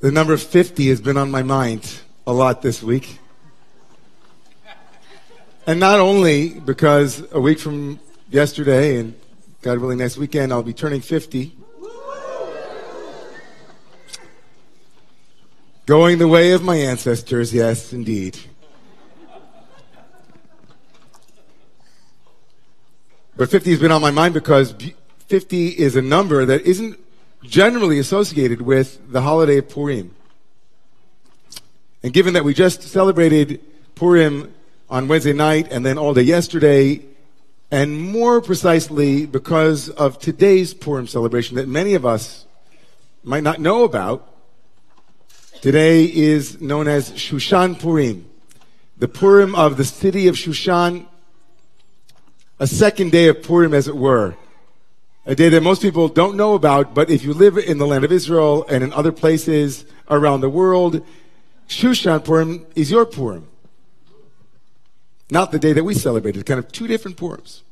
The 0.00 0.10
number 0.10 0.38
50 0.38 0.88
has 0.88 0.98
been 0.98 1.18
on 1.18 1.30
my 1.30 1.42
mind 1.42 2.00
a 2.26 2.32
lot 2.32 2.62
this 2.62 2.82
week. 2.82 3.18
And 5.66 5.78
not 5.78 6.00
only 6.00 6.58
because 6.58 7.22
a 7.32 7.38
week 7.38 7.58
from 7.58 8.00
yesterday 8.30 8.98
and 8.98 9.14
God 9.60 9.78
willing 9.78 9.98
next 9.98 10.16
weekend 10.16 10.54
I'll 10.54 10.62
be 10.62 10.72
turning 10.72 11.02
50. 11.02 11.54
Going 15.84 16.16
the 16.16 16.28
way 16.28 16.52
of 16.52 16.62
my 16.62 16.76
ancestors, 16.76 17.52
yes, 17.52 17.92
indeed. 17.92 18.38
But 23.36 23.50
50 23.50 23.70
has 23.70 23.80
been 23.80 23.92
on 23.92 24.00
my 24.00 24.10
mind 24.10 24.32
because 24.32 24.74
50 25.26 25.68
is 25.68 25.94
a 25.94 26.02
number 26.02 26.46
that 26.46 26.62
isn't 26.62 26.98
generally 27.42 27.98
associated 27.98 28.60
with 28.60 29.00
the 29.10 29.22
holiday 29.22 29.58
of 29.58 29.68
Purim. 29.68 30.14
And 32.02 32.12
given 32.12 32.34
that 32.34 32.44
we 32.44 32.54
just 32.54 32.82
celebrated 32.82 33.60
Purim 33.94 34.52
on 34.88 35.08
Wednesday 35.08 35.32
night 35.32 35.68
and 35.70 35.84
then 35.84 35.98
all 35.98 36.14
day 36.14 36.22
yesterday, 36.22 37.02
and 37.70 38.00
more 38.00 38.40
precisely 38.40 39.26
because 39.26 39.88
of 39.90 40.18
today's 40.18 40.74
Purim 40.74 41.06
celebration 41.06 41.56
that 41.56 41.68
many 41.68 41.94
of 41.94 42.04
us 42.04 42.44
might 43.22 43.42
not 43.42 43.60
know 43.60 43.84
about, 43.84 44.26
today 45.60 46.04
is 46.04 46.60
known 46.60 46.88
as 46.88 47.10
Shushan 47.12 47.78
Purim, 47.78 48.28
the 48.98 49.08
Purim 49.08 49.54
of 49.54 49.76
the 49.76 49.84
city 49.84 50.26
of 50.26 50.34
Shushan, 50.34 51.06
a 52.58 52.66
second 52.66 53.12
day 53.12 53.28
of 53.28 53.42
Purim, 53.42 53.72
as 53.72 53.88
it 53.88 53.96
were 53.96 54.36
a 55.30 55.34
day 55.36 55.48
that 55.48 55.62
most 55.62 55.80
people 55.80 56.08
don't 56.08 56.36
know 56.36 56.54
about, 56.54 56.92
but 56.92 57.08
if 57.08 57.22
you 57.22 57.32
live 57.32 57.56
in 57.56 57.78
the 57.78 57.86
land 57.86 58.04
of 58.04 58.10
Israel 58.10 58.66
and 58.68 58.82
in 58.82 58.92
other 58.92 59.12
places 59.12 59.84
around 60.10 60.40
the 60.40 60.50
world, 60.50 61.06
Shushan 61.68 62.24
Purim 62.24 62.66
is 62.74 62.90
your 62.90 63.06
Purim. 63.06 63.46
Not 65.30 65.52
the 65.52 65.60
day 65.60 65.72
that 65.72 65.84
we 65.84 65.94
celebrated, 65.94 66.44
kind 66.46 66.58
of 66.58 66.72
two 66.72 66.88
different 66.88 67.16
Purims. 67.16 67.62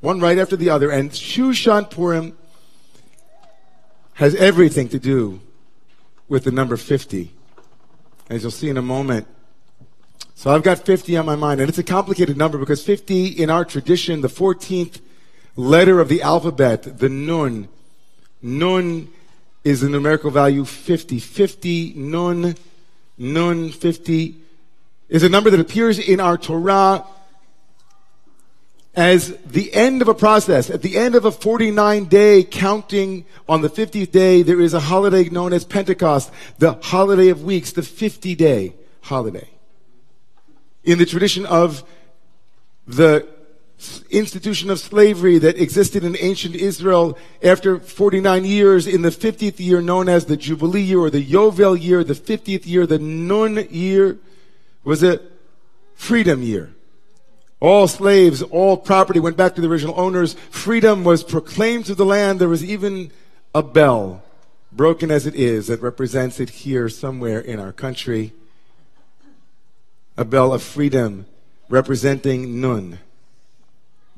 One 0.00 0.20
right 0.20 0.36
after 0.36 0.54
the 0.54 0.68
other. 0.68 0.90
And 0.90 1.10
Shushan 1.10 1.90
Purim 1.90 2.36
has 4.12 4.34
everything 4.34 4.90
to 4.90 4.98
do 4.98 5.40
with 6.28 6.44
the 6.44 6.52
number 6.52 6.76
50. 6.76 7.32
As 8.28 8.42
you'll 8.42 8.50
see 8.50 8.68
in 8.68 8.76
a 8.76 8.82
moment. 8.82 9.26
So 10.34 10.54
I've 10.54 10.62
got 10.62 10.84
50 10.84 11.16
on 11.16 11.24
my 11.24 11.36
mind, 11.36 11.62
and 11.62 11.70
it's 11.70 11.78
a 11.78 11.82
complicated 11.82 12.36
number 12.36 12.58
because 12.58 12.84
50 12.84 13.28
in 13.28 13.48
our 13.48 13.64
tradition, 13.64 14.20
the 14.20 14.28
14th 14.28 15.00
letter 15.58 16.00
of 16.00 16.08
the 16.08 16.22
alphabet, 16.22 16.98
the 16.98 17.08
nun. 17.08 17.68
Nun 18.40 19.08
is 19.64 19.80
the 19.80 19.88
numerical 19.88 20.30
value 20.30 20.64
50. 20.64 21.18
50, 21.18 21.94
nun, 21.96 22.54
nun, 23.18 23.70
50 23.70 24.36
is 25.08 25.22
a 25.24 25.28
number 25.28 25.50
that 25.50 25.58
appears 25.58 25.98
in 25.98 26.20
our 26.20 26.38
Torah 26.38 27.04
as 28.94 29.36
the 29.38 29.72
end 29.74 30.00
of 30.00 30.08
a 30.08 30.14
process. 30.14 30.70
At 30.70 30.82
the 30.82 30.96
end 30.96 31.16
of 31.16 31.24
a 31.24 31.32
49 31.32 32.04
day 32.04 32.44
counting 32.44 33.24
on 33.48 33.60
the 33.60 33.68
50th 33.68 34.12
day, 34.12 34.42
there 34.42 34.60
is 34.60 34.74
a 34.74 34.80
holiday 34.80 35.28
known 35.28 35.52
as 35.52 35.64
Pentecost, 35.64 36.30
the 36.58 36.74
holiday 36.74 37.28
of 37.28 37.42
weeks, 37.42 37.72
the 37.72 37.82
50 37.82 38.36
day 38.36 38.74
holiday. 39.02 39.48
In 40.84 40.98
the 40.98 41.06
tradition 41.06 41.46
of 41.46 41.82
the 42.86 43.26
institution 44.10 44.70
of 44.70 44.80
slavery 44.80 45.38
that 45.38 45.58
existed 45.58 46.02
in 46.02 46.16
ancient 46.18 46.56
Israel 46.56 47.16
after 47.42 47.78
49 47.78 48.44
years 48.44 48.86
in 48.86 49.02
the 49.02 49.10
50th 49.10 49.60
year 49.60 49.80
known 49.80 50.08
as 50.08 50.24
the 50.24 50.36
Jubilee 50.36 50.82
year 50.82 50.98
or 50.98 51.10
the 51.10 51.24
Yovel 51.24 51.80
year, 51.80 52.02
the 52.02 52.14
50th 52.14 52.66
year, 52.66 52.86
the 52.86 52.98
Nun 52.98 53.68
year 53.70 54.18
was 54.82 55.02
a 55.02 55.20
freedom 55.94 56.42
year. 56.42 56.74
All 57.60 57.88
slaves, 57.88 58.42
all 58.42 58.76
property 58.76 59.20
went 59.20 59.36
back 59.36 59.54
to 59.54 59.60
the 59.60 59.68
original 59.68 59.98
owners. 59.98 60.34
Freedom 60.50 61.04
was 61.04 61.24
proclaimed 61.24 61.86
to 61.86 61.94
the 61.94 62.04
land. 62.04 62.40
There 62.40 62.48
was 62.48 62.64
even 62.64 63.10
a 63.54 63.62
bell, 63.62 64.22
broken 64.72 65.10
as 65.10 65.26
it 65.26 65.34
is, 65.34 65.66
that 65.68 65.82
represents 65.82 66.40
it 66.40 66.50
here 66.50 66.88
somewhere 66.88 67.40
in 67.40 67.58
our 67.58 67.72
country. 67.72 68.32
A 70.16 70.24
bell 70.24 70.52
of 70.52 70.62
freedom 70.62 71.26
representing 71.68 72.60
Nun 72.60 72.98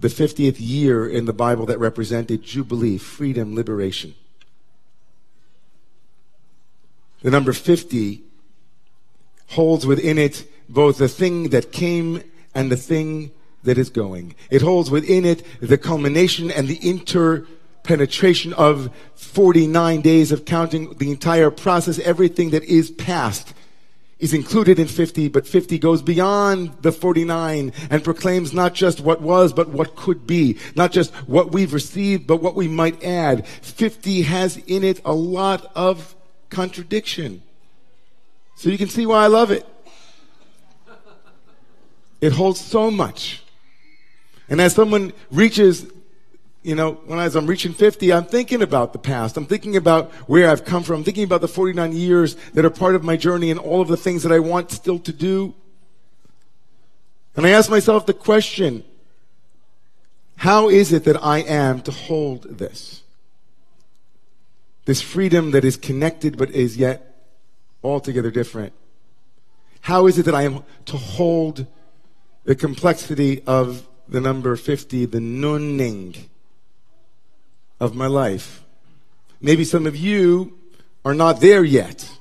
the 0.01 0.09
50th 0.09 0.57
year 0.59 1.07
in 1.07 1.27
the 1.27 1.33
Bible 1.33 1.67
that 1.67 1.79
represented 1.79 2.43
Jubilee, 2.43 2.99
freedom, 2.99 3.55
liberation. 3.55 4.15
The 7.23 7.31
number 7.31 7.53
50 7.53 8.23
holds 9.49 9.87
within 9.87 10.17
it 10.17 10.51
both 10.69 10.99
the 10.99 11.09
thing 11.09 11.51
that 11.51 11.71
came 11.71 12.23
and 12.55 12.73
the 12.73 12.77
thing 12.77 13.31
that 13.63 13.77
is 13.77 13.91
going. 13.91 14.35
It 14.51 14.63
holds 14.63 14.91
within 14.91 15.27
it 15.27 15.45
the 15.61 15.77
culmination 15.77 16.51
and 16.51 16.67
the 16.67 16.77
interpenetration 16.77 18.55
of 18.55 18.91
49 19.17 20.01
days 20.01 20.33
of 20.33 20.47
counting 20.47 20.95
the 20.97 21.11
entire 21.11 21.51
process, 21.51 21.99
everything 21.99 22.51
that 22.51 22.65
is 22.65 22.91
past 22.91 23.53
is 24.21 24.35
included 24.35 24.79
in 24.79 24.87
50, 24.87 25.29
but 25.29 25.47
50 25.47 25.79
goes 25.79 26.03
beyond 26.03 26.75
the 26.83 26.93
49 26.93 27.73
and 27.91 28.05
proclaims 28.05 28.53
not 28.53 28.75
just 28.75 29.01
what 29.01 29.21
was, 29.21 29.53
but 29.53 29.71
what 29.71 29.97
could 29.97 30.27
be. 30.27 30.59
Not 30.77 30.93
just 30.93 31.13
what 31.27 31.53
we've 31.53 31.73
received, 31.73 32.27
but 32.27 32.37
what 32.37 32.55
we 32.55 32.69
might 32.69 33.03
add. 33.03 33.47
50 33.47 34.23
has 34.23 34.59
in 34.59 34.85
it 34.85 35.01
a 35.05 35.15
lot 35.15 35.73
of 35.75 36.15
contradiction. 36.51 37.43
So 38.57 38.69
you 38.69 38.79
can 38.79 38.89
see 38.89 39.07
why 39.07 39.25
I 39.25 39.29
love 39.29 39.51
it. 39.51 39.67
It 42.21 42.33
holds 42.33 42.61
so 42.61 42.91
much. 42.91 43.43
And 44.51 44.61
as 44.61 44.75
someone 44.75 45.15
reaches 45.31 45.87
you 46.63 46.75
know, 46.75 46.93
when 47.07 47.19
I, 47.19 47.25
as 47.25 47.37
I'm 47.37 47.47
reaching 47.47 47.73
50, 47.73 48.13
I'm 48.13 48.25
thinking 48.25 48.61
about 48.63 48.93
the 48.93 48.99
past. 48.99 49.37
I'm 49.37 49.47
thinking 49.47 49.77
about 49.77 50.13
where 50.29 50.51
I've 50.51 50.65
come 50.65 50.83
from. 50.83 50.97
I'm 50.97 51.05
thinking 51.05 51.25
about 51.25 51.41
the 51.41 51.49
49 51.49 51.93
years 51.93 52.35
that 52.53 52.65
are 52.65 52.71
part 52.71 52.95
of 52.95 53.03
my 53.03 53.17
journey 53.17 53.51
and 53.51 53.59
all 53.59 53.81
of 53.81 53.89
the 53.89 53.97
things 53.97 54.23
that 54.25 54.33
I 54.33 54.41
want 54.41 54.71
still 54.71 54.99
to 54.99 55.13
do. 55.13 55.55
And 57.35 57.47
I 57.47 57.51
ask 57.51 57.71
myself 57.71 58.05
the 58.05 58.13
question, 58.13 58.85
how 60.37 60.69
is 60.69 60.93
it 60.93 61.05
that 61.05 61.23
I 61.23 61.39
am 61.39 61.81
to 61.83 61.91
hold 61.91 62.59
this? 62.59 63.03
This 64.85 65.01
freedom 65.01 65.53
that 65.53 65.65
is 65.65 65.77
connected 65.77 66.37
but 66.37 66.51
is 66.51 66.77
yet 66.77 67.25
altogether 67.83 68.31
different. 68.31 68.75
How 69.83 70.07
is 70.07 70.19
it 70.19 70.25
that 70.25 70.35
I 70.35 70.43
am 70.43 70.63
to 70.87 70.97
hold 70.99 71.67
the 72.45 72.55
complexity 72.55 73.43
of 73.47 73.87
the 74.09 74.21
number 74.21 74.57
50, 74.57 75.07
the 75.07 75.21
nunning? 75.21 76.30
Of 77.81 77.95
my 77.95 78.07
life. 78.07 78.63
Maybe 79.41 79.65
some 79.65 79.87
of 79.87 79.97
you 79.97 80.59
are 81.05 81.15
not 81.15 81.41
there 81.41 81.65
yet. 81.65 82.19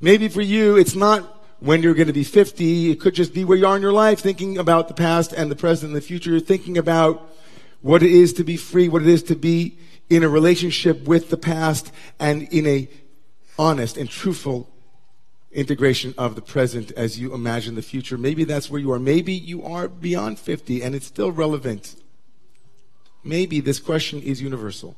Maybe 0.00 0.28
for 0.28 0.40
you, 0.40 0.76
it's 0.76 0.94
not 0.94 1.46
when 1.60 1.82
you're 1.82 1.94
going 1.94 2.06
to 2.06 2.12
be 2.12 2.24
50. 2.24 2.90
It 2.90 3.00
could 3.00 3.14
just 3.14 3.34
be 3.34 3.44
where 3.44 3.58
you 3.58 3.66
are 3.66 3.76
in 3.76 3.82
your 3.82 3.92
life, 3.92 4.20
thinking 4.20 4.56
about 4.58 4.88
the 4.88 4.94
past 4.94 5.32
and 5.32 5.50
the 5.50 5.56
present 5.56 5.88
and 5.88 5.96
the 5.96 6.00
future. 6.00 6.40
Thinking 6.40 6.78
about 6.78 7.30
what 7.82 8.02
it 8.02 8.10
is 8.10 8.32
to 8.34 8.44
be 8.44 8.56
free, 8.56 8.88
what 8.88 9.02
it 9.02 9.08
is 9.08 9.22
to 9.24 9.36
be 9.36 9.76
in 10.08 10.22
a 10.22 10.28
relationship 10.28 11.06
with 11.06 11.30
the 11.30 11.36
past 11.36 11.92
and 12.18 12.42
in 12.44 12.66
a 12.66 12.88
honest 13.58 13.96
and 13.96 14.08
truthful 14.08 14.70
integration 15.52 16.14
of 16.16 16.34
the 16.34 16.42
present 16.42 16.92
as 16.92 17.18
you 17.18 17.34
imagine 17.34 17.74
the 17.74 17.82
future. 17.82 18.16
Maybe 18.16 18.44
that's 18.44 18.70
where 18.70 18.80
you 18.80 18.92
are. 18.92 18.98
Maybe 18.98 19.32
you 19.32 19.64
are 19.64 19.88
beyond 19.88 20.38
50 20.38 20.82
and 20.82 20.94
it's 20.94 21.06
still 21.06 21.32
relevant 21.32 21.97
maybe 23.24 23.60
this 23.60 23.78
question 23.80 24.22
is 24.22 24.40
universal. 24.40 24.96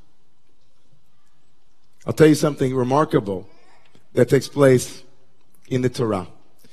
I'll 2.07 2.13
tell 2.13 2.27
you 2.27 2.35
something 2.35 2.75
remarkable 2.75 3.49
that 4.15 4.29
takes 4.29 4.49
place 4.49 5.03
in 5.69 5.83
the 5.83 5.89
Torah. 5.89 6.27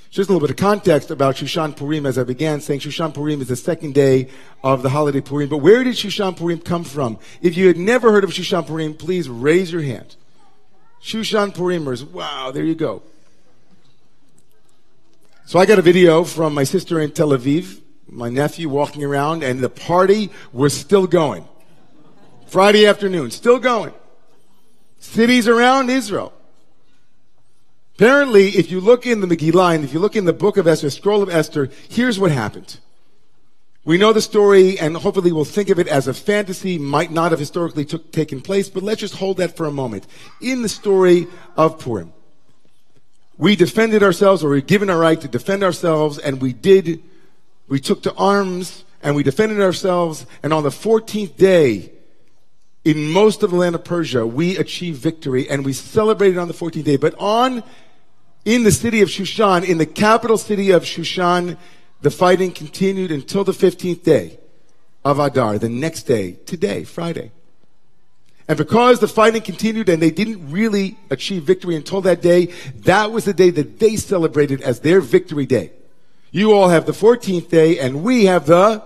Just 0.09 0.29
a 0.29 0.33
little 0.33 0.47
bit 0.47 0.51
of 0.51 0.57
context 0.57 1.11
about 1.11 1.35
Shushan 1.35 1.75
Purim 1.75 2.05
as 2.05 2.17
I 2.17 2.23
began 2.23 2.61
saying 2.61 2.79
Shushan 2.79 3.13
Purim 3.13 3.41
is 3.41 3.49
the 3.49 3.55
second 3.55 3.93
day 3.93 4.29
of 4.63 4.81
the 4.81 4.89
holiday 4.89 5.19
Purim. 5.19 5.49
But 5.49 5.57
where 5.57 5.83
did 5.83 5.95
Shushan 5.95 6.37
Purim 6.37 6.59
come 6.59 6.83
from? 6.85 7.19
If 7.41 7.57
you 7.57 7.67
had 7.67 7.77
never 7.77 8.11
heard 8.11 8.23
of 8.23 8.29
Shushan 8.29 8.65
Purim, 8.65 8.93
please 8.93 9.29
raise 9.29 9.71
your 9.71 9.81
hand. 9.81 10.15
Shushan 11.03 11.53
Purimers, 11.53 12.09
wow, 12.09 12.51
there 12.51 12.63
you 12.63 12.73
go. 12.73 13.03
So 15.45 15.59
I 15.59 15.65
got 15.65 15.77
a 15.77 15.81
video 15.81 16.23
from 16.23 16.53
my 16.53 16.63
sister 16.63 16.99
in 16.99 17.11
Tel 17.11 17.29
Aviv 17.29 17.81
my 18.09 18.29
nephew 18.29 18.69
walking 18.69 19.03
around, 19.03 19.43
and 19.43 19.59
the 19.59 19.69
party 19.69 20.29
was 20.53 20.73
still 20.73 21.07
going. 21.07 21.47
Friday 22.47 22.85
afternoon, 22.85 23.31
still 23.31 23.59
going. 23.59 23.93
Cities 24.99 25.47
around 25.47 25.89
Israel. 25.89 26.33
Apparently, 27.95 28.49
if 28.49 28.69
you 28.69 28.79
look 28.79 29.07
in 29.07 29.21
the 29.21 29.27
Megillah 29.27 29.73
and 29.73 29.83
if 29.83 29.91
you 29.91 29.99
look 29.99 30.15
in 30.15 30.25
the 30.25 30.33
book 30.33 30.57
of 30.57 30.67
Esther, 30.67 30.89
scroll 30.91 31.23
of 31.23 31.29
Esther, 31.29 31.69
here's 31.89 32.19
what 32.19 32.31
happened. 32.31 32.77
We 33.85 33.97
know 33.97 34.13
the 34.13 34.21
story 34.21 34.77
and 34.77 34.95
hopefully 34.95 35.31
we'll 35.31 35.45
think 35.45 35.69
of 35.69 35.79
it 35.79 35.87
as 35.87 36.07
a 36.07 36.13
fantasy, 36.13 36.77
might 36.77 37.09
not 37.09 37.31
have 37.31 37.39
historically 37.39 37.85
took, 37.85 38.11
taken 38.11 38.41
place, 38.41 38.69
but 38.69 38.83
let's 38.83 39.01
just 39.01 39.15
hold 39.15 39.37
that 39.37 39.57
for 39.57 39.65
a 39.65 39.71
moment. 39.71 40.05
In 40.41 40.61
the 40.61 40.69
story 40.69 41.25
of 41.55 41.79
Purim, 41.79 42.13
we 43.37 43.55
defended 43.55 44.03
ourselves 44.03 44.43
or 44.43 44.49
we 44.49 44.57
were 44.57 44.61
given 44.61 44.89
our 44.89 44.99
right 44.99 45.19
to 45.21 45.27
defend 45.27 45.63
ourselves 45.63 46.19
and 46.19 46.39
we 46.39 46.53
did, 46.53 47.01
we 47.67 47.79
took 47.79 48.03
to 48.03 48.13
arms 48.15 48.85
and 49.01 49.15
we 49.15 49.23
defended 49.23 49.61
ourselves. 49.61 50.25
And 50.43 50.53
on 50.53 50.63
the 50.63 50.69
14th 50.69 51.35
day, 51.37 51.91
in 52.83 53.09
most 53.09 53.43
of 53.43 53.51
the 53.51 53.57
land 53.57 53.75
of 53.75 53.83
Persia, 53.83 54.25
we 54.25 54.57
achieved 54.57 55.01
victory 55.01 55.49
and 55.49 55.65
we 55.65 55.73
celebrated 55.73 56.37
on 56.37 56.47
the 56.47 56.53
14th 56.53 56.83
day. 56.85 56.95
But 56.95 57.15
on, 57.19 57.63
in 58.45 58.63
the 58.63 58.71
city 58.71 59.01
of 59.01 59.09
Shushan, 59.09 59.67
in 59.67 59.77
the 59.77 59.85
capital 59.85 60.37
city 60.37 60.71
of 60.71 60.83
Shushan, 60.83 61.57
the 62.01 62.11
fighting 62.11 62.51
continued 62.51 63.11
until 63.11 63.43
the 63.43 63.51
15th 63.51 64.03
day 64.03 64.39
of 65.03 65.19
Adar, 65.19 65.57
the 65.57 65.69
next 65.69 66.03
day, 66.03 66.33
today, 66.45 66.83
Friday. 66.83 67.31
And 68.47 68.57
because 68.57 68.99
the 68.99 69.07
fighting 69.07 69.41
continued 69.41 69.89
and 69.89 70.01
they 70.01 70.11
didn't 70.11 70.49
really 70.49 70.97
achieve 71.09 71.43
victory 71.43 71.75
until 71.75 71.99
that 72.01 72.21
day, 72.21 72.45
that 72.75 73.11
was 73.11 73.25
the 73.25 73.33
day 73.33 73.49
that 73.49 73.79
they 73.79 73.97
celebrated 73.97 74.61
as 74.61 74.79
their 74.79 75.01
victory 75.01 75.45
day. 75.45 75.71
You 76.31 76.53
all 76.53 76.69
have 76.69 76.85
the 76.85 76.91
14th 76.91 77.49
day 77.49 77.79
and 77.79 78.03
we 78.03 78.25
have 78.25 78.45
the 78.45 78.83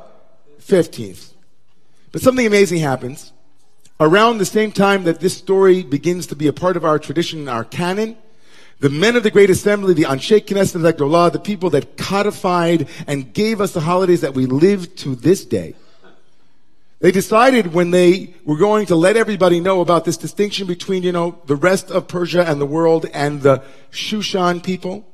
15th. 0.62 1.34
But 2.12 2.22
something 2.22 2.46
amazing 2.46 2.80
happens. 2.80 3.32
Around 4.00 4.38
the 4.38 4.46
same 4.46 4.72
time 4.72 5.04
that 5.04 5.20
this 5.20 5.38
story 5.38 5.84
begins 5.84 6.28
to 6.28 6.36
be 6.36 6.48
a 6.48 6.54
part 6.54 6.76
of 6.76 6.84
our 6.84 6.98
tradition, 6.98 7.40
and 7.40 7.50
our 7.50 7.64
canon, 7.64 8.18
the 8.80 8.90
men 8.90 9.16
of 9.16 9.22
the 9.22 9.30
Great 9.30 9.52
Assembly, 9.52 9.94
the 9.94 10.04
Anshe 10.04 10.44
Knesset 10.44 10.92
Agdolah, 10.92 11.32
the 11.32 11.40
people 11.40 11.70
that 11.70 11.98
codified 11.98 12.88
and 13.06 13.32
gave 13.32 13.62
us 13.62 13.74
the 13.74 13.82
holidays 13.82 14.22
that 14.22 14.34
we 14.34 14.48
live 14.48 14.96
to 14.98 15.16
this 15.16 15.46
day, 15.46 15.76
they 17.00 17.12
decided 17.12 17.74
when 17.74 17.92
they 17.92 18.34
were 18.44 18.58
going 18.58 18.88
to 18.88 18.96
let 18.96 19.18
everybody 19.18 19.60
know 19.60 19.82
about 19.82 20.06
this 20.06 20.18
distinction 20.18 20.68
between, 20.68 21.04
you 21.04 21.12
know, 21.12 21.40
the 21.46 21.56
rest 21.56 21.92
of 21.92 22.08
Persia 22.08 22.44
and 22.48 22.60
the 22.60 22.66
world 22.66 23.06
and 23.14 23.42
the 23.42 23.64
Shushan 23.92 24.64
people, 24.64 25.08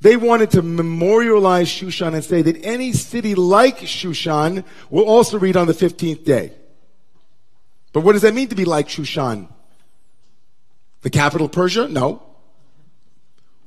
they 0.00 0.16
wanted 0.16 0.50
to 0.52 0.62
memorialize 0.62 1.68
Shushan 1.68 2.14
and 2.14 2.24
say 2.24 2.42
that 2.42 2.64
any 2.64 2.92
city 2.92 3.34
like 3.34 3.78
Shushan 3.80 4.64
will 4.88 5.04
also 5.04 5.38
read 5.38 5.56
on 5.56 5.66
the 5.66 5.74
15th 5.74 6.24
day. 6.24 6.52
But 7.92 8.00
what 8.00 8.12
does 8.12 8.22
that 8.22 8.34
mean 8.34 8.48
to 8.48 8.54
be 8.54 8.64
like 8.64 8.88
Shushan? 8.88 9.48
The 11.02 11.10
capital 11.10 11.48
Persia? 11.48 11.88
No. 11.88 12.22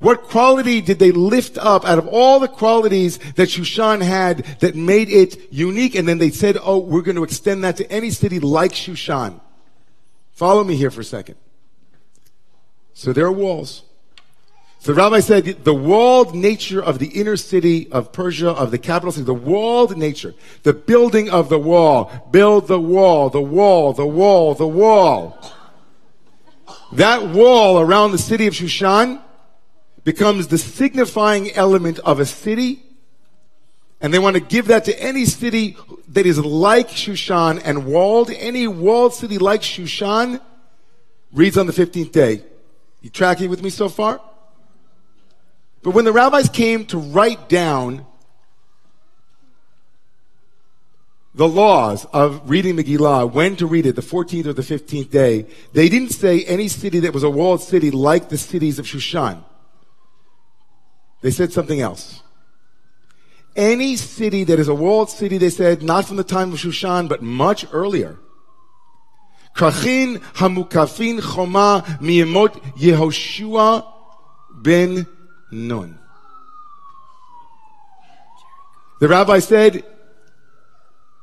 What 0.00 0.24
quality 0.24 0.80
did 0.80 0.98
they 0.98 1.12
lift 1.12 1.56
up 1.56 1.84
out 1.84 1.98
of 1.98 2.08
all 2.08 2.40
the 2.40 2.48
qualities 2.48 3.18
that 3.36 3.48
Shushan 3.48 4.02
had 4.02 4.38
that 4.60 4.74
made 4.74 5.08
it 5.08 5.52
unique? 5.52 5.94
And 5.94 6.06
then 6.06 6.18
they 6.18 6.30
said, 6.30 6.58
oh, 6.60 6.78
we're 6.78 7.02
going 7.02 7.16
to 7.16 7.24
extend 7.24 7.64
that 7.64 7.76
to 7.76 7.90
any 7.90 8.10
city 8.10 8.40
like 8.40 8.72
Shushan. 8.72 9.40
Follow 10.32 10.64
me 10.64 10.76
here 10.76 10.90
for 10.90 11.00
a 11.00 11.04
second. 11.04 11.36
So 12.92 13.12
there 13.12 13.24
are 13.24 13.32
walls. 13.32 13.82
So 14.84 14.92
the 14.92 15.00
rabbi 15.00 15.20
said 15.20 15.64
the 15.64 15.72
walled 15.72 16.34
nature 16.34 16.82
of 16.82 16.98
the 16.98 17.06
inner 17.06 17.38
city 17.38 17.90
of 17.90 18.12
Persia, 18.12 18.50
of 18.50 18.70
the 18.70 18.76
capital 18.76 19.12
city, 19.12 19.24
the 19.24 19.32
walled 19.32 19.96
nature, 19.96 20.34
the 20.62 20.74
building 20.74 21.30
of 21.30 21.48
the 21.48 21.58
wall, 21.58 22.28
build 22.30 22.68
the 22.68 22.78
wall, 22.78 23.30
the 23.30 23.40
wall, 23.40 23.94
the 23.94 24.04
wall, 24.04 24.52
the 24.52 24.68
wall. 24.68 25.38
That 26.92 27.28
wall 27.28 27.80
around 27.80 28.10
the 28.10 28.18
city 28.18 28.46
of 28.46 28.52
Shushan 28.52 29.22
becomes 30.04 30.48
the 30.48 30.58
signifying 30.58 31.50
element 31.52 31.98
of 32.00 32.20
a 32.20 32.26
city. 32.26 32.82
And 34.02 34.12
they 34.12 34.18
want 34.18 34.36
to 34.36 34.40
give 34.40 34.66
that 34.66 34.84
to 34.84 35.02
any 35.02 35.24
city 35.24 35.78
that 36.08 36.26
is 36.26 36.38
like 36.38 36.90
Shushan 36.90 37.62
and 37.64 37.86
walled. 37.86 38.30
Any 38.30 38.66
walled 38.66 39.14
city 39.14 39.38
like 39.38 39.62
Shushan 39.62 40.42
reads 41.32 41.56
on 41.56 41.66
the 41.66 41.72
15th 41.72 42.12
day. 42.12 42.44
You 43.00 43.08
tracking 43.08 43.48
with 43.48 43.62
me 43.62 43.70
so 43.70 43.88
far? 43.88 44.20
But 45.84 45.90
when 45.90 46.06
the 46.06 46.12
rabbis 46.12 46.48
came 46.48 46.86
to 46.86 46.98
write 46.98 47.46
down 47.50 48.06
the 51.34 51.46
laws 51.46 52.06
of 52.06 52.48
reading 52.48 52.76
Megillah, 52.76 53.30
when 53.30 53.54
to 53.56 53.66
read 53.66 53.84
it, 53.84 53.94
the 53.94 54.00
14th 54.00 54.46
or 54.46 54.54
the 54.54 54.62
15th 54.62 55.10
day, 55.10 55.46
they 55.74 55.90
didn't 55.90 56.08
say 56.08 56.42
any 56.44 56.68
city 56.68 57.00
that 57.00 57.12
was 57.12 57.22
a 57.22 57.28
walled 57.28 57.60
city 57.60 57.90
like 57.90 58.30
the 58.30 58.38
cities 58.38 58.78
of 58.78 58.86
Shushan. 58.86 59.44
They 61.20 61.30
said 61.30 61.52
something 61.52 61.82
else. 61.82 62.22
Any 63.54 63.96
city 63.96 64.42
that 64.44 64.58
is 64.58 64.68
a 64.68 64.74
walled 64.74 65.10
city, 65.10 65.36
they 65.36 65.50
said, 65.50 65.82
not 65.82 66.06
from 66.06 66.16
the 66.16 66.24
time 66.24 66.54
of 66.54 66.60
Shushan, 66.60 67.10
but 67.10 67.22
much 67.22 67.66
earlier. 67.72 68.16
Krachin 69.54 70.16
hamukafin 70.32 71.20
choma 71.20 71.84
miyemot 72.00 72.54
Yehoshua 72.78 73.86
ben 74.50 75.06
Nun. 75.54 75.98
The 79.00 79.08
rabbi 79.08 79.38
said, 79.38 79.84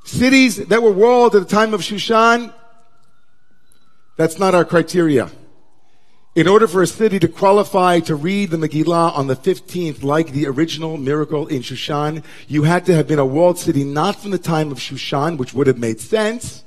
cities 0.03 0.57
that 0.67 0.81
were 0.81 0.91
walled 0.91 1.35
at 1.35 1.41
the 1.41 1.47
time 1.47 1.73
of 1.73 1.81
Shushan, 1.81 2.53
that's 4.15 4.39
not 4.39 4.55
our 4.55 4.65
criteria. 4.65 5.29
In 6.33 6.47
order 6.47 6.65
for 6.65 6.81
a 6.81 6.87
city 6.87 7.19
to 7.19 7.27
qualify 7.27 7.99
to 8.01 8.15
read 8.15 8.51
the 8.51 8.57
Megillah 8.57 9.17
on 9.17 9.27
the 9.27 9.35
15th, 9.35 10.01
like 10.01 10.31
the 10.31 10.47
original 10.47 10.95
miracle 10.97 11.47
in 11.47 11.61
Shushan, 11.61 12.23
you 12.47 12.63
had 12.63 12.85
to 12.85 12.95
have 12.95 13.07
been 13.07 13.19
a 13.19 13.25
walled 13.25 13.59
city 13.59 13.83
not 13.83 14.15
from 14.15 14.31
the 14.31 14.37
time 14.37 14.71
of 14.71 14.77
Shushan, 14.77 15.37
which 15.37 15.53
would 15.53 15.67
have 15.67 15.77
made 15.77 15.99
sense, 15.99 16.63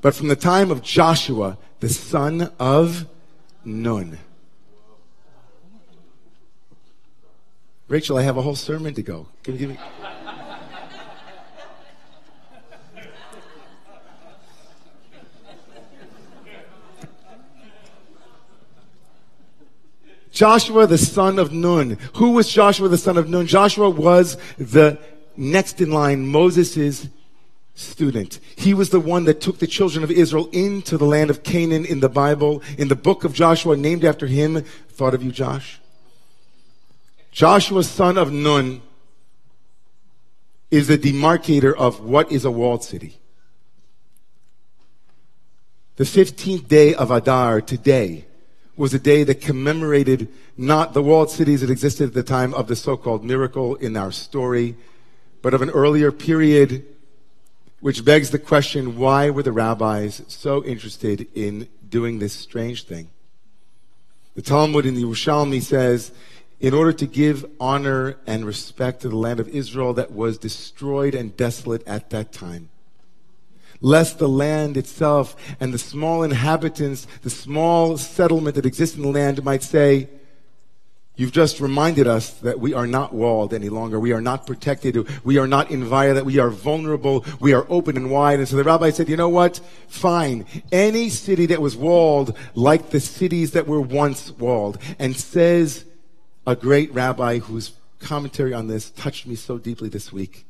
but 0.00 0.14
from 0.14 0.26
the 0.26 0.36
time 0.36 0.72
of 0.72 0.82
Joshua, 0.82 1.56
the 1.78 1.88
son 1.88 2.50
of 2.58 3.06
Nun. 3.64 4.18
Rachel, 7.92 8.16
I 8.16 8.22
have 8.22 8.38
a 8.38 8.40
whole 8.40 8.54
sermon 8.54 8.94
to 8.94 9.02
go. 9.02 9.26
Can 9.42 9.52
you 9.52 9.58
give 9.58 9.68
me? 9.68 9.78
Joshua 20.30 20.86
the 20.86 20.96
son 20.96 21.38
of 21.38 21.52
Nun. 21.52 21.98
Who 22.14 22.30
was 22.30 22.50
Joshua 22.50 22.88
the 22.88 22.96
son 22.96 23.18
of 23.18 23.28
Nun? 23.28 23.46
Joshua 23.46 23.90
was 23.90 24.38
the 24.56 24.98
next 25.36 25.82
in 25.82 25.90
line, 25.90 26.26
Moses' 26.26 27.10
student. 27.74 28.40
He 28.56 28.72
was 28.72 28.88
the 28.88 29.00
one 29.00 29.26
that 29.26 29.42
took 29.42 29.58
the 29.58 29.66
children 29.66 30.02
of 30.02 30.10
Israel 30.10 30.48
into 30.52 30.96
the 30.96 31.04
land 31.04 31.28
of 31.28 31.42
Canaan 31.42 31.84
in 31.84 32.00
the 32.00 32.08
Bible, 32.08 32.62
in 32.78 32.88
the 32.88 32.96
book 32.96 33.24
of 33.24 33.34
Joshua, 33.34 33.76
named 33.76 34.02
after 34.02 34.26
him. 34.26 34.62
Thought 34.88 35.12
of 35.12 35.22
you, 35.22 35.30
Josh? 35.30 35.81
Joshua 37.32 37.82
son 37.82 38.18
of 38.18 38.30
Nun 38.30 38.82
is 40.70 40.86
the 40.86 40.98
demarcator 40.98 41.74
of 41.74 42.00
what 42.00 42.30
is 42.30 42.44
a 42.44 42.50
walled 42.50 42.84
city. 42.84 43.18
The 45.96 46.04
15th 46.04 46.68
day 46.68 46.94
of 46.94 47.10
Adar, 47.10 47.62
today, 47.62 48.26
was 48.76 48.92
a 48.92 48.98
day 48.98 49.24
that 49.24 49.40
commemorated 49.40 50.28
not 50.58 50.92
the 50.92 51.02
walled 51.02 51.30
cities 51.30 51.62
that 51.62 51.70
existed 51.70 52.08
at 52.08 52.14
the 52.14 52.22
time 52.22 52.52
of 52.52 52.68
the 52.68 52.76
so-called 52.76 53.24
miracle 53.24 53.76
in 53.76 53.96
our 53.96 54.12
story, 54.12 54.76
but 55.40 55.54
of 55.54 55.62
an 55.62 55.70
earlier 55.70 56.12
period, 56.12 56.84
which 57.80 58.04
begs 58.04 58.30
the 58.30 58.38
question, 58.38 58.98
why 58.98 59.30
were 59.30 59.42
the 59.42 59.52
rabbis 59.52 60.22
so 60.28 60.62
interested 60.64 61.26
in 61.34 61.66
doing 61.88 62.18
this 62.18 62.34
strange 62.34 62.84
thing? 62.84 63.08
The 64.34 64.42
Talmud 64.42 64.84
in 64.84 64.94
the 64.94 65.04
Yerushalmi 65.04 65.62
says, 65.62 66.12
in 66.62 66.72
order 66.72 66.92
to 66.94 67.06
give 67.06 67.44
honor 67.60 68.16
and 68.26 68.46
respect 68.46 69.02
to 69.02 69.10
the 69.10 69.16
land 69.16 69.40
of 69.40 69.48
Israel 69.48 69.92
that 69.92 70.12
was 70.12 70.38
destroyed 70.38 71.14
and 71.14 71.36
desolate 71.36 71.86
at 71.86 72.08
that 72.10 72.32
time 72.32 72.70
lest 73.82 74.20
the 74.20 74.28
land 74.28 74.76
itself 74.76 75.34
and 75.58 75.74
the 75.74 75.78
small 75.78 76.22
inhabitants, 76.22 77.04
the 77.22 77.30
small 77.30 77.98
settlement 77.98 78.54
that 78.54 78.64
exists 78.64 78.96
in 78.96 79.02
the 79.02 79.08
land 79.08 79.44
might 79.44 79.62
say, 79.62 80.08
You've 81.14 81.32
just 81.32 81.60
reminded 81.60 82.06
us 82.06 82.30
that 82.40 82.58
we 82.58 82.72
are 82.72 82.86
not 82.86 83.12
walled 83.12 83.52
any 83.52 83.68
longer. 83.68 84.00
We 84.00 84.12
are 84.12 84.22
not 84.22 84.46
protected. 84.46 85.06
We 85.24 85.36
are 85.36 85.46
not 85.46 85.70
inviolate. 85.70 86.24
We 86.24 86.38
are 86.38 86.48
vulnerable. 86.48 87.26
We 87.38 87.52
are 87.52 87.66
open 87.68 87.98
and 87.98 88.10
wide. 88.10 88.38
And 88.38 88.48
so 88.48 88.56
the 88.56 88.64
rabbi 88.64 88.88
said, 88.90 89.10
you 89.10 89.18
know 89.18 89.28
what? 89.28 89.60
Fine. 89.88 90.46
Any 90.72 91.10
city 91.10 91.44
that 91.46 91.60
was 91.60 91.76
walled 91.76 92.34
like 92.54 92.90
the 92.90 92.98
cities 92.98 93.50
that 93.50 93.66
were 93.66 93.80
once 93.80 94.30
walled. 94.30 94.78
And 94.98 95.14
says 95.14 95.84
a 96.46 96.56
great 96.56 96.92
rabbi 96.92 97.38
whose 97.38 97.72
commentary 98.00 98.52
on 98.52 98.66
this 98.66 98.90
touched 98.90 99.26
me 99.26 99.34
so 99.34 99.58
deeply 99.58 99.88
this 99.88 100.12
week. 100.12 100.44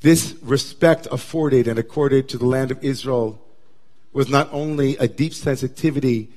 This 0.00 0.34
respect 0.42 1.06
afforded 1.10 1.66
and 1.68 1.78
accorded 1.78 2.28
to 2.28 2.38
the 2.38 2.46
land 2.46 2.70
of 2.70 2.82
Israel 2.84 3.40
was 4.12 4.28
not 4.28 4.48
only 4.52 4.96
a 4.96 5.08
deep 5.08 5.32
sensitivity 5.32 6.28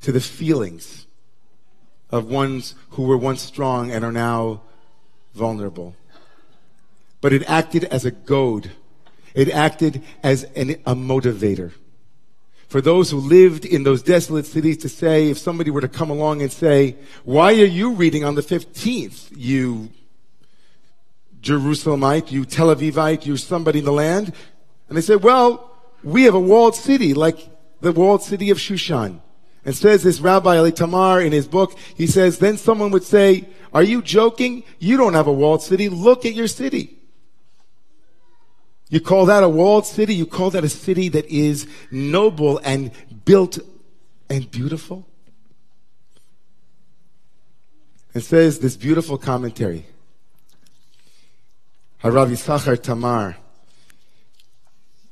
to 0.00 0.12
the 0.12 0.20
feelings 0.20 1.06
of 2.10 2.30
ones 2.30 2.74
who 2.90 3.02
were 3.02 3.18
once 3.18 3.42
strong 3.42 3.90
and 3.90 4.04
are 4.04 4.12
now 4.12 4.62
vulnerable, 5.34 5.94
but 7.20 7.32
it 7.32 7.48
acted 7.48 7.84
as 7.84 8.04
a 8.04 8.10
goad. 8.10 8.70
It 9.34 9.48
acted 9.50 10.02
as 10.22 10.44
an, 10.56 10.70
a 10.86 10.94
motivator 10.94 11.72
for 12.70 12.80
those 12.80 13.10
who 13.10 13.18
lived 13.18 13.64
in 13.64 13.82
those 13.82 14.00
desolate 14.00 14.46
cities 14.46 14.76
to 14.76 14.88
say, 14.88 15.28
if 15.28 15.38
somebody 15.38 15.72
were 15.72 15.80
to 15.80 15.88
come 15.88 16.08
along 16.08 16.40
and 16.40 16.52
say, 16.52 16.94
why 17.24 17.50
are 17.54 17.64
you 17.64 17.94
reading 17.94 18.22
on 18.22 18.36
the 18.36 18.42
15th, 18.42 19.32
you 19.36 19.90
Jerusalemite, 21.42 22.30
you 22.30 22.44
Tel 22.44 22.72
Avivite, 22.72 23.26
you 23.26 23.36
somebody 23.36 23.80
in 23.80 23.84
the 23.84 23.92
land? 23.92 24.32
And 24.88 24.96
they 24.96 25.02
said, 25.02 25.24
well, 25.24 25.76
we 26.04 26.22
have 26.22 26.36
a 26.36 26.40
walled 26.40 26.76
city 26.76 27.12
like 27.12 27.40
the 27.80 27.90
walled 27.90 28.22
city 28.22 28.50
of 28.50 28.58
Shushan. 28.58 29.20
And 29.64 29.74
says 29.74 30.04
this 30.04 30.20
Rabbi 30.20 30.54
Alei 30.54 30.72
Tamar 30.72 31.20
in 31.20 31.32
his 31.32 31.48
book, 31.48 31.76
he 31.96 32.06
says, 32.06 32.38
then 32.38 32.56
someone 32.56 32.92
would 32.92 33.02
say, 33.02 33.48
are 33.74 33.82
you 33.82 34.00
joking? 34.00 34.62
You 34.78 34.96
don't 34.96 35.14
have 35.14 35.26
a 35.26 35.32
walled 35.32 35.62
city. 35.62 35.88
Look 35.88 36.24
at 36.24 36.34
your 36.34 36.46
city. 36.46 36.99
You 38.90 39.00
call 39.00 39.26
that 39.26 39.44
a 39.44 39.48
walled 39.48 39.86
city? 39.86 40.14
You 40.14 40.26
call 40.26 40.50
that 40.50 40.64
a 40.64 40.68
city 40.68 41.08
that 41.10 41.24
is 41.26 41.68
noble 41.92 42.60
and 42.64 42.90
built 43.24 43.58
and 44.28 44.50
beautiful? 44.50 45.06
It 48.12 48.22
says 48.22 48.58
this 48.58 48.76
beautiful 48.76 49.16
commentary. 49.16 49.86
Harav 52.02 52.30
Yisachar 52.30 52.82
Tamar. 52.82 53.36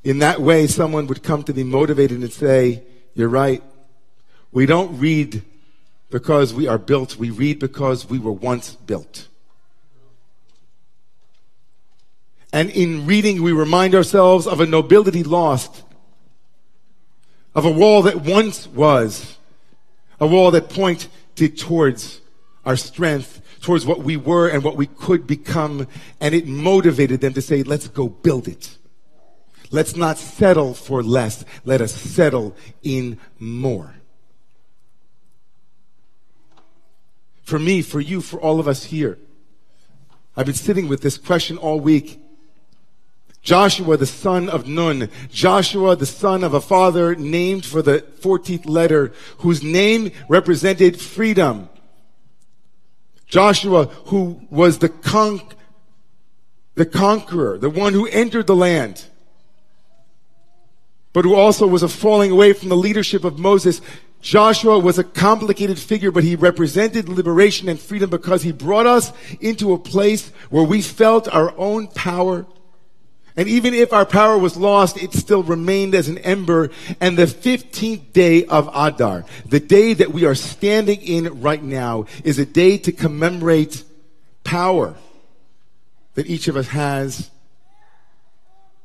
In 0.03 0.19
that 0.19 0.41
way, 0.41 0.67
someone 0.67 1.07
would 1.07 1.23
come 1.23 1.43
to 1.43 1.53
be 1.53 1.63
motivated 1.63 2.19
and 2.19 2.33
say, 2.33 2.83
You're 3.13 3.29
right. 3.29 3.63
We 4.51 4.65
don't 4.65 4.99
read 4.99 5.41
because 6.09 6.53
we 6.53 6.67
are 6.67 6.77
built. 6.77 7.15
We 7.15 7.29
read 7.29 7.59
because 7.59 8.09
we 8.09 8.19
were 8.19 8.33
once 8.33 8.75
built. 8.75 9.28
And 12.51 12.69
in 12.71 13.05
reading, 13.05 13.43
we 13.43 13.51
remind 13.51 13.93
ourselves 13.93 14.47
of 14.47 14.59
a 14.59 14.65
nobility 14.65 15.23
lost, 15.23 15.83
of 17.53 17.65
a 17.65 17.71
wall 17.71 18.01
that 18.03 18.21
once 18.21 18.67
was, 18.67 19.37
a 20.19 20.27
wall 20.27 20.51
that 20.51 20.69
pointed 20.69 21.57
towards 21.57 22.21
our 22.65 22.75
strength, 22.75 23.41
towards 23.61 23.85
what 23.85 23.99
we 23.99 24.17
were 24.17 24.47
and 24.47 24.63
what 24.63 24.77
we 24.77 24.87
could 24.87 25.27
become. 25.27 25.87
And 26.19 26.33
it 26.33 26.47
motivated 26.47 27.21
them 27.21 27.33
to 27.33 27.41
say, 27.41 27.63
let's 27.63 27.87
go 27.87 28.09
build 28.09 28.47
it. 28.47 28.77
Let's 29.71 29.95
not 29.95 30.17
settle 30.17 30.73
for 30.73 31.03
less. 31.03 31.45
Let 31.63 31.81
us 31.81 31.93
settle 31.93 32.55
in 32.81 33.19
more. 33.37 33.93
For 37.43 37.59
me, 37.59 37.81
for 37.81 37.99
you, 37.99 38.21
for 38.21 38.39
all 38.39 38.59
of 38.59 38.67
us 38.67 38.85
here. 38.85 39.17
I've 40.35 40.45
been 40.45 40.55
sitting 40.55 40.87
with 40.87 41.01
this 41.01 41.17
question 41.17 41.57
all 41.57 41.79
week. 41.79 42.19
Joshua, 43.41 43.97
the 43.97 44.05
son 44.05 44.49
of 44.49 44.67
Nun. 44.67 45.09
Joshua, 45.31 45.95
the 45.95 46.05
son 46.05 46.43
of 46.43 46.53
a 46.53 46.61
father 46.61 47.15
named 47.15 47.65
for 47.65 47.81
the 47.81 48.01
14th 48.19 48.67
letter, 48.67 49.13
whose 49.39 49.63
name 49.63 50.11
represented 50.27 50.99
freedom. 50.99 51.69
Joshua, 53.27 53.85
who 54.05 54.41
was 54.49 54.79
the 54.79 54.89
con- 54.89 55.41
the 56.75 56.85
conqueror, 56.85 57.57
the 57.57 57.69
one 57.69 57.93
who 57.93 58.07
entered 58.07 58.47
the 58.47 58.55
land, 58.55 59.05
but 61.13 61.25
who 61.25 61.35
also 61.35 61.67
was 61.67 61.83
a 61.83 61.89
falling 61.89 62.31
away 62.31 62.53
from 62.53 62.69
the 62.69 62.77
leadership 62.77 63.23
of 63.23 63.39
Moses. 63.39 63.81
Joshua 64.21 64.79
was 64.79 64.97
a 64.97 65.03
complicated 65.03 65.79
figure, 65.79 66.11
but 66.11 66.23
he 66.23 66.35
represented 66.35 67.07
liberation 67.07 67.69
and 67.69 67.79
freedom 67.79 68.09
because 68.09 68.43
he 68.43 68.51
brought 68.51 68.85
us 68.85 69.11
into 69.39 69.73
a 69.73 69.77
place 69.77 70.29
where 70.49 70.63
we 70.63 70.81
felt 70.81 71.33
our 71.33 71.53
own 71.57 71.87
power 71.87 72.45
and 73.39 73.47
even 73.47 73.73
if 73.73 73.93
our 73.93 74.05
power 74.05 74.37
was 74.37 74.57
lost, 74.57 75.01
it 75.01 75.13
still 75.13 75.43
remained 75.43 75.95
as 75.95 76.09
an 76.09 76.17
ember. 76.17 76.71
And 76.99 77.17
the 77.17 77.23
15th 77.23 78.11
day 78.11 78.43
of 78.43 78.69
Adar, 78.73 79.23
the 79.45 79.61
day 79.61 79.93
that 79.93 80.11
we 80.11 80.25
are 80.25 80.35
standing 80.35 81.01
in 81.01 81.39
right 81.39 81.63
now, 81.63 82.05
is 82.25 82.37
a 82.37 82.45
day 82.45 82.77
to 82.79 82.91
commemorate 82.91 83.85
power 84.43 84.93
that 86.15 86.27
each 86.27 86.49
of 86.49 86.57
us 86.57 86.67
has 86.67 87.31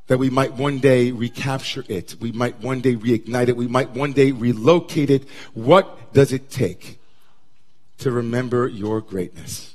that 0.07 0.19
we 0.19 0.31
might 0.31 0.53
one 0.53 0.79
day 0.79 1.11
recapture 1.11 1.85
it. 1.89 2.15
We 2.21 2.31
might 2.31 2.61
one 2.61 2.81
day 2.81 2.95
reignite 2.95 3.49
it. 3.49 3.57
We 3.57 3.67
might 3.67 3.91
one 3.91 4.13
day 4.13 4.31
relocate 4.31 5.11
it. 5.11 5.29
What 5.55 6.13
does 6.13 6.33
it 6.33 6.49
take 6.49 7.01
to 7.99 8.13
remember 8.13 8.69
your 8.69 9.01
greatness? 9.01 9.75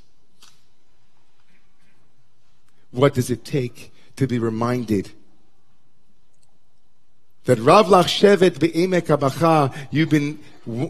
What 2.92 3.12
does 3.12 3.30
it 3.30 3.44
take 3.44 3.92
to 4.20 4.26
be 4.26 4.38
reminded 4.38 5.10
that 7.44 7.58
Rav 7.58 7.86
Shevet 7.86 8.60
be'emek 8.60 9.06
abacha, 9.06 9.74
you've 9.90 10.10
been, 10.10 10.38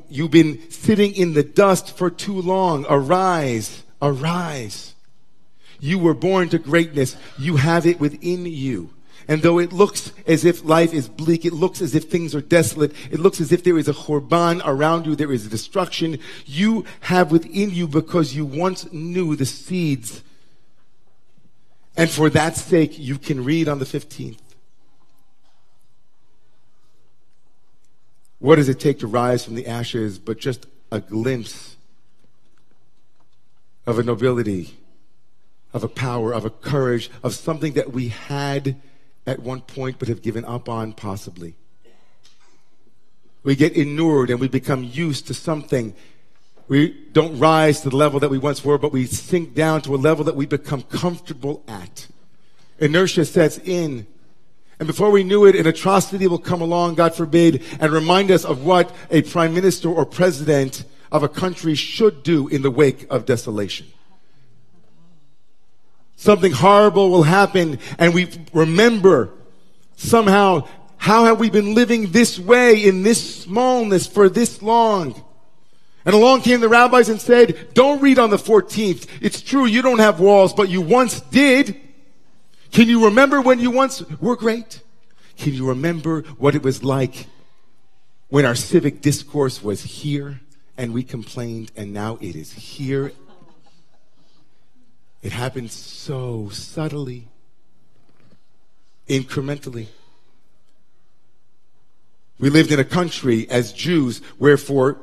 you've 0.08 0.32
been 0.32 0.68
sitting 0.68 1.14
in 1.14 1.32
the 1.34 1.44
dust 1.44 1.96
for 1.96 2.10
too 2.10 2.42
long. 2.42 2.84
Arise, 2.88 3.84
arise. 4.02 4.94
You 5.78 6.00
were 6.00 6.12
born 6.12 6.48
to 6.48 6.58
greatness. 6.58 7.16
You 7.38 7.56
have 7.56 7.86
it 7.86 8.00
within 8.00 8.46
you. 8.46 8.90
And 9.28 9.42
though 9.42 9.60
it 9.60 9.72
looks 9.72 10.12
as 10.26 10.44
if 10.44 10.64
life 10.64 10.92
is 10.92 11.08
bleak, 11.08 11.44
it 11.44 11.52
looks 11.52 11.80
as 11.80 11.94
if 11.94 12.10
things 12.10 12.34
are 12.34 12.40
desolate, 12.40 12.92
it 13.12 13.20
looks 13.20 13.40
as 13.40 13.52
if 13.52 13.62
there 13.62 13.78
is 13.78 13.86
a 13.86 13.92
churban 13.92 14.60
around 14.64 15.06
you, 15.06 15.14
there 15.14 15.32
is 15.32 15.48
destruction, 15.48 16.18
you 16.46 16.84
have 16.98 17.30
within 17.30 17.70
you 17.70 17.86
because 17.86 18.34
you 18.34 18.44
once 18.44 18.92
knew 18.92 19.36
the 19.36 19.46
seeds 19.46 20.24
and 21.96 22.10
for 22.10 22.30
that 22.30 22.56
sake, 22.56 22.98
you 22.98 23.18
can 23.18 23.44
read 23.44 23.68
on 23.68 23.78
the 23.78 23.84
15th. 23.84 24.38
What 28.38 28.56
does 28.56 28.68
it 28.68 28.80
take 28.80 29.00
to 29.00 29.06
rise 29.06 29.44
from 29.44 29.54
the 29.54 29.66
ashes 29.66 30.18
but 30.18 30.38
just 30.38 30.66
a 30.90 31.00
glimpse 31.00 31.76
of 33.86 33.98
a 33.98 34.02
nobility, 34.02 34.78
of 35.72 35.84
a 35.84 35.88
power, 35.88 36.32
of 36.32 36.44
a 36.44 36.50
courage, 36.50 37.10
of 37.22 37.34
something 37.34 37.74
that 37.74 37.92
we 37.92 38.08
had 38.08 38.80
at 39.26 39.40
one 39.40 39.60
point 39.60 39.98
but 39.98 40.08
have 40.08 40.22
given 40.22 40.44
up 40.46 40.68
on 40.68 40.94
possibly? 40.94 41.54
We 43.42 43.56
get 43.56 43.74
inured 43.74 44.30
and 44.30 44.40
we 44.40 44.48
become 44.48 44.84
used 44.84 45.26
to 45.26 45.34
something 45.34 45.94
we 46.70 46.90
don't 47.10 47.36
rise 47.40 47.80
to 47.80 47.90
the 47.90 47.96
level 47.96 48.20
that 48.20 48.30
we 48.30 48.38
once 48.38 48.64
were, 48.64 48.78
but 48.78 48.92
we 48.92 49.04
sink 49.04 49.54
down 49.54 49.82
to 49.82 49.92
a 49.92 49.96
level 49.96 50.24
that 50.26 50.36
we 50.36 50.46
become 50.46 50.82
comfortable 50.82 51.64
at. 51.66 52.06
Inertia 52.78 53.24
sets 53.24 53.58
in. 53.58 54.06
And 54.78 54.86
before 54.86 55.10
we 55.10 55.24
knew 55.24 55.46
it, 55.46 55.56
an 55.56 55.66
atrocity 55.66 56.28
will 56.28 56.38
come 56.38 56.62
along, 56.62 56.94
God 56.94 57.12
forbid, 57.12 57.64
and 57.80 57.92
remind 57.92 58.30
us 58.30 58.44
of 58.44 58.64
what 58.64 58.94
a 59.10 59.22
prime 59.22 59.52
minister 59.52 59.88
or 59.88 60.06
president 60.06 60.84
of 61.10 61.24
a 61.24 61.28
country 61.28 61.74
should 61.74 62.22
do 62.22 62.46
in 62.46 62.62
the 62.62 62.70
wake 62.70 63.04
of 63.10 63.26
desolation. 63.26 63.88
Something 66.14 66.52
horrible 66.52 67.10
will 67.10 67.24
happen, 67.24 67.80
and 67.98 68.14
we 68.14 68.28
remember 68.52 69.30
somehow 69.96 70.68
how 70.98 71.24
have 71.24 71.40
we 71.40 71.50
been 71.50 71.74
living 71.74 72.12
this 72.12 72.38
way 72.38 72.84
in 72.84 73.02
this 73.02 73.42
smallness 73.42 74.06
for 74.06 74.28
this 74.28 74.62
long? 74.62 75.20
And 76.04 76.14
along 76.14 76.42
came 76.42 76.60
the 76.60 76.68
rabbis 76.68 77.08
and 77.08 77.20
said, 77.20 77.74
don't 77.74 78.00
read 78.00 78.18
on 78.18 78.30
the 78.30 78.36
14th. 78.36 79.06
It's 79.20 79.42
true, 79.42 79.66
you 79.66 79.82
don't 79.82 79.98
have 79.98 80.18
walls, 80.18 80.54
but 80.54 80.68
you 80.68 80.80
once 80.80 81.20
did. 81.20 81.78
Can 82.72 82.88
you 82.88 83.04
remember 83.04 83.40
when 83.40 83.58
you 83.58 83.70
once 83.70 84.02
were 84.20 84.36
great? 84.36 84.80
Can 85.36 85.52
you 85.54 85.68
remember 85.68 86.22
what 86.38 86.54
it 86.54 86.62
was 86.62 86.82
like 86.82 87.26
when 88.28 88.44
our 88.44 88.54
civic 88.54 89.00
discourse 89.00 89.62
was 89.62 89.82
here 89.82 90.40
and 90.76 90.94
we 90.94 91.02
complained 91.02 91.72
and 91.76 91.92
now 91.92 92.18
it 92.20 92.36
is 92.36 92.52
here? 92.52 93.12
It 95.22 95.32
happened 95.32 95.70
so 95.70 96.48
subtly, 96.50 97.28
incrementally. 99.06 99.88
We 102.38 102.48
lived 102.48 102.72
in 102.72 102.78
a 102.80 102.84
country 102.84 103.46
as 103.50 103.72
Jews 103.72 104.22
where 104.38 104.56
for 104.56 104.96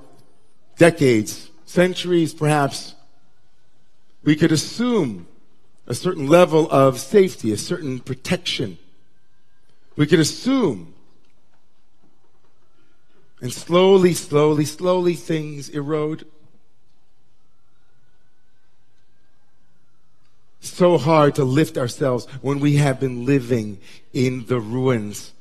decades, 0.78 1.50
centuries 1.66 2.34
perhaps, 2.34 2.96
we 4.24 4.36
could 4.36 4.52
assume 4.52 5.28
a 5.88 5.94
certain 5.94 6.28
level 6.28 6.70
of 6.70 7.00
safety, 7.00 7.52
a 7.52 7.58
certain 7.58 8.00
protection. 8.00 8.78
We 9.96 10.06
could 10.06 10.20
assume. 10.20 10.94
And 13.42 13.54
slowly, 13.54 14.14
slowly, 14.14 14.66
slowly 14.66 15.14
things 15.14 15.70
erode. 15.70 16.26
So 20.60 20.98
hard 20.98 21.36
to 21.36 21.44
lift 21.44 21.78
ourselves 21.78 22.26
when 22.42 22.60
we 22.60 22.76
have 22.76 23.00
been 23.00 23.26
living 23.26 23.80
in 24.12 24.46
the 24.48 24.60
ruins 24.60 25.32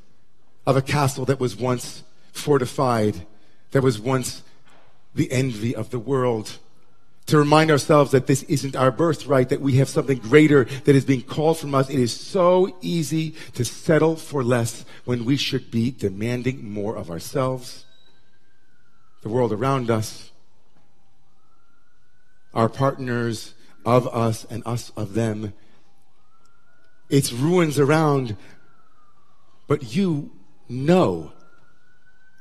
of 0.66 0.76
a 0.76 0.82
castle 0.82 1.24
that 1.24 1.40
was 1.40 1.56
once 1.56 2.04
fortified, 2.32 3.26
that 3.72 3.82
was 3.82 3.98
once 3.98 4.42
the 5.16 5.30
envy 5.32 5.74
of 5.74 5.90
the 5.90 5.98
world. 5.98 6.58
to 7.26 7.38
remind 7.38 7.72
ourselves 7.72 8.12
that 8.12 8.28
this 8.28 8.44
isn't 8.44 8.76
our 8.76 8.92
birthright, 8.92 9.48
that 9.48 9.60
we 9.60 9.74
have 9.78 9.88
something 9.88 10.18
greater 10.18 10.64
that 10.84 10.94
is 10.94 11.04
being 11.04 11.22
called 11.22 11.58
from 11.58 11.74
us. 11.74 11.90
It 11.90 11.98
is 11.98 12.14
so 12.14 12.76
easy 12.80 13.34
to 13.54 13.64
settle 13.64 14.14
for 14.14 14.44
less 14.44 14.84
when 15.04 15.24
we 15.24 15.36
should 15.36 15.70
be 15.70 15.90
demanding 15.90 16.70
more 16.70 16.94
of 16.94 17.10
ourselves, 17.10 17.84
the 19.22 19.28
world 19.28 19.52
around 19.52 19.90
us, 19.90 20.30
our 22.54 22.68
partners 22.68 23.54
of 23.84 24.06
us 24.14 24.46
and 24.48 24.62
us 24.64 24.92
of 24.96 25.14
them. 25.14 25.52
It's 27.10 27.32
ruins 27.32 27.78
around, 27.78 28.36
but 29.66 29.96
you 29.96 30.30
know 30.68 31.32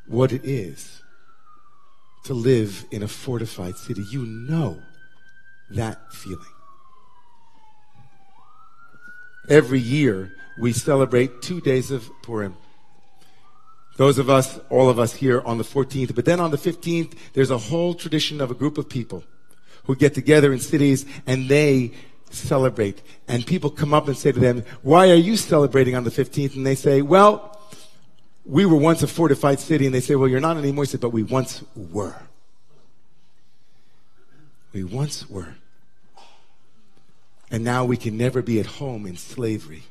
what 0.08 0.32
it 0.32 0.46
is 0.46 0.95
to 2.26 2.34
live 2.34 2.86
in 2.92 3.04
a 3.04 3.08
fortified 3.08 3.78
city. 3.78 4.04
You 4.10 4.26
know 4.26 4.82
that 5.72 6.14
feeling. 6.14 6.46
Every 9.50 9.80
year, 9.80 10.36
we 10.58 10.74
celebrate 10.74 11.42
two 11.42 11.62
days 11.62 11.92
of 11.92 12.10
Purim. 12.24 12.56
Those 13.98 14.18
of 14.18 14.30
us, 14.30 14.60
all 14.70 14.90
of 14.90 15.00
us 15.00 15.14
here 15.14 15.42
on 15.42 15.58
the 15.58 15.64
14th, 15.64 16.16
but 16.16 16.26
then 16.26 16.40
on 16.40 16.52
the 16.52 16.58
15th, 16.58 17.14
there's 17.34 17.52
a 17.52 17.58
whole 17.58 17.94
tradition 17.94 18.42
of 18.42 18.52
a 18.52 18.56
group 18.56 18.78
of 18.78 18.90
people 18.90 19.24
who 19.84 19.96
get 19.96 20.14
together 20.14 20.52
in 20.52 20.60
cities 20.60 21.06
and 21.28 21.48
they 21.48 21.92
celebrate. 22.30 23.02
And 23.28 23.46
people 23.46 23.70
come 23.70 23.94
up 23.94 24.08
and 24.08 24.18
say 24.18 24.32
to 24.32 24.40
them, 24.40 24.66
why 24.82 25.10
are 25.12 25.16
you 25.16 25.38
celebrating 25.38 25.96
on 25.96 26.04
the 26.04 26.10
15th? 26.10 26.56
And 26.56 26.66
they 26.66 26.76
say, 26.76 27.02
well, 27.02 27.55
we 28.46 28.66
were 28.66 28.78
once 28.78 29.02
a 29.04 29.08
fortified 29.08 29.60
city. 29.60 29.86
And 29.86 29.94
they 29.94 30.00
say, 30.00 30.16
well, 30.16 30.30
you're 30.30 30.40
not 30.40 30.58
anymore. 30.58 30.84
He 30.84 30.90
said, 30.90 31.02
but 31.02 31.10
we 31.10 31.24
once 31.24 31.64
were. 31.76 32.16
We 34.72 34.84
once 34.84 35.30
were. 35.30 35.56
And 37.50 37.64
now 37.64 37.86
we 37.86 37.98
can 37.98 38.18
never 38.18 38.42
be 38.42 38.60
at 38.60 38.66
home 38.66 39.06
in 39.06 39.18
slavery. 39.18 39.84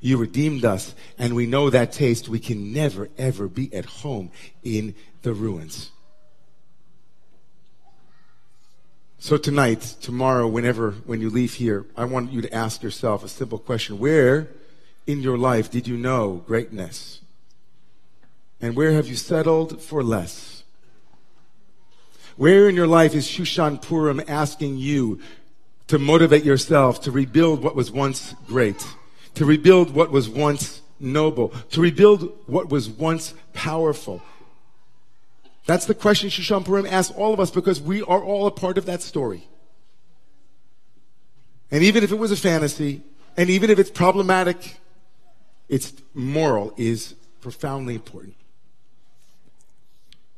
You 0.00 0.16
redeemed 0.16 0.64
us, 0.64 0.94
and 1.18 1.34
we 1.34 1.44
know 1.44 1.68
that 1.68 1.92
taste. 1.92 2.28
We 2.28 2.38
can 2.38 2.72
never, 2.72 3.10
ever 3.18 3.48
be 3.48 3.72
at 3.74 3.84
home 3.84 4.30
in 4.62 4.94
the 5.22 5.34
ruins. 5.34 5.90
So 9.18 9.36
tonight, 9.36 9.96
tomorrow, 10.00 10.48
whenever, 10.48 10.92
when 11.04 11.20
you 11.20 11.28
leave 11.28 11.52
here, 11.52 11.84
I 11.94 12.06
want 12.06 12.32
you 12.32 12.40
to 12.40 12.54
ask 12.54 12.82
yourself 12.82 13.22
a 13.22 13.28
simple 13.28 13.58
question. 13.58 13.98
Where 13.98 14.48
in 15.06 15.20
your 15.20 15.36
life 15.36 15.70
did 15.70 15.86
you 15.86 15.98
know 15.98 16.42
greatness? 16.46 17.20
And 18.60 18.76
where 18.76 18.92
have 18.92 19.08
you 19.08 19.16
settled 19.16 19.80
for 19.80 20.02
less? 20.02 20.64
Where 22.36 22.68
in 22.68 22.74
your 22.74 22.86
life 22.86 23.14
is 23.14 23.26
Shushan 23.26 23.82
Purim 23.82 24.22
asking 24.26 24.78
you 24.78 25.20
to 25.88 25.98
motivate 25.98 26.44
yourself 26.44 27.00
to 27.02 27.10
rebuild 27.10 27.62
what 27.62 27.74
was 27.74 27.90
once 27.90 28.34
great, 28.46 28.86
to 29.34 29.44
rebuild 29.44 29.94
what 29.94 30.10
was 30.10 30.28
once 30.28 30.82
noble, 30.98 31.48
to 31.70 31.80
rebuild 31.80 32.32
what 32.46 32.70
was 32.70 32.88
once 32.88 33.34
powerful? 33.52 34.22
That's 35.66 35.86
the 35.86 35.94
question 35.94 36.30
Shushan 36.30 36.64
Purim 36.64 36.86
asks 36.86 37.14
all 37.14 37.32
of 37.32 37.40
us 37.40 37.50
because 37.50 37.80
we 37.80 38.02
are 38.02 38.22
all 38.22 38.46
a 38.46 38.50
part 38.50 38.78
of 38.78 38.86
that 38.86 39.02
story. 39.02 39.48
And 41.70 41.82
even 41.82 42.02
if 42.02 42.10
it 42.10 42.18
was 42.18 42.32
a 42.32 42.36
fantasy, 42.36 43.02
and 43.36 43.48
even 43.48 43.70
if 43.70 43.78
it's 43.78 43.90
problematic, 43.90 44.80
its 45.68 45.92
moral 46.14 46.74
is 46.76 47.14
profoundly 47.40 47.94
important. 47.94 48.34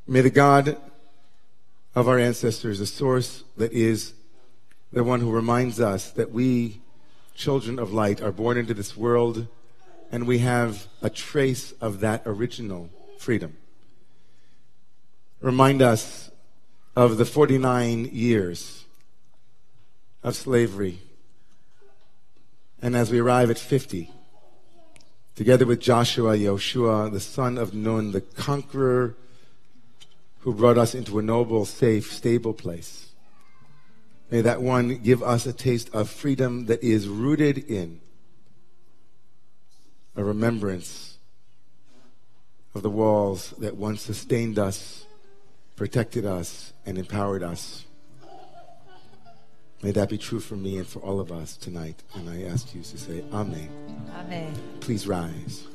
May 0.07 0.21
the 0.21 0.31
God 0.31 0.77
of 1.95 2.09
our 2.09 2.19
ancestors, 2.19 2.81
the 2.81 2.87
source 2.87 3.45
that 3.57 3.73
is 3.73 4.15
the 4.93 5.05
one 5.05 5.21
who 5.21 5.31
reminds 5.31 5.81
us 5.81 6.11
that 6.11 6.33
we, 6.33 6.81
children 7.37 7.79
of 7.79 7.93
light, 7.93 8.21
are 8.21 8.33
born 8.33 8.59
into 8.59 8.75
this 8.75 8.97
world 8.97 9.47
and 10.11 10.27
we 10.27 10.39
have 10.39 10.89
a 11.01 11.09
trace 11.09 11.73
of 11.81 12.01
that 12.01 12.23
original 12.27 12.91
freedom. 13.19 13.57
Remind 15.41 15.81
us 15.81 16.33
of 16.97 17.17
the 17.17 17.25
49 17.25 18.07
years 18.13 18.85
of 20.25 20.35
slavery. 20.35 20.99
And 22.83 22.97
as 22.97 23.13
we 23.13 23.21
arrive 23.21 23.51
at 23.51 23.59
50, 23.59 24.11
together 25.37 25.65
with 25.65 25.81
Joshua, 25.81 26.37
Yoshua, 26.37 27.11
the 27.13 27.21
son 27.21 27.57
of 27.57 27.73
Nun, 27.73 28.11
the 28.11 28.21
conqueror 28.21 29.15
who 30.43 30.53
brought 30.53 30.79
us 30.79 30.95
into 30.95 31.19
a 31.19 31.23
noble, 31.23 31.65
safe, 31.65 32.13
stable 32.13 32.53
place. 32.53 33.13
May 34.31 34.41
that 34.41 34.63
one 34.63 34.97
give 34.99 35.23
us 35.23 35.47
a 35.47 35.53
taste 35.53 35.95
of 35.95 36.09
freedom 36.09 36.67
that 36.67 36.83
is 36.83 37.09
rooted 37.09 37.59
in 37.59 38.01
a 40.17 40.25
remembrance 40.25 41.19
of 42.75 42.83
the 42.83 42.91
walls 42.91 43.51
that 43.59 43.77
once 43.77 44.03
sustained 44.03 44.59
us, 44.59 45.05
protected 45.77 46.27
us, 46.27 46.73
and 46.87 46.99
empowered 46.99 47.43
us. 47.43 47.85
May 49.83 49.91
that 49.93 50.09
be 50.09 50.19
true 50.19 50.41
for 50.41 50.57
me 50.57 50.79
and 50.79 50.87
for 50.87 51.01
all 51.01 51.21
of 51.21 51.33
us 51.33 51.57
tonight. 51.57 52.03
And 52.15 52.31
I 52.31 52.45
ask 52.45 52.75
you 52.75 52.83
to 52.83 52.99
say, 52.99 53.25
Amen. 53.33 53.69
Amen. 54.17 54.55
Please 54.81 55.07
rise. 55.07 55.67